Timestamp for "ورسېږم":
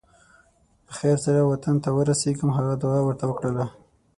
1.93-2.49